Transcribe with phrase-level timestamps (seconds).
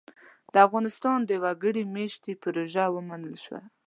[0.53, 3.61] د افغانستان د وګړ مېشتۍ پروژه ومنل شوه.